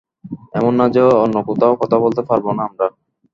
এমন 0.53 0.73
না 0.79 0.85
যে, 0.95 1.01
অন্য 1.23 1.35
কোথাও 1.49 1.79
কথা 1.81 1.97
বলতে 1.99 2.21
পারব 2.29 2.45
না 2.57 2.61
আমরা। 2.69 2.87